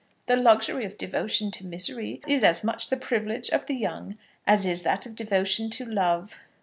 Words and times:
The 0.25 0.35
luxury 0.35 0.83
of 0.83 0.97
devotion 0.97 1.51
to 1.51 1.65
misery 1.67 2.21
is 2.27 2.43
as 2.43 2.63
much 2.63 2.89
the 2.89 2.97
privilege 2.97 3.49
of 3.51 3.67
the 3.67 3.75
young 3.75 4.17
as 4.47 4.65
is 4.65 4.81
that 4.81 5.05
of 5.05 5.13
devotion 5.15 5.69
to 5.69 5.85
love. 5.85 6.39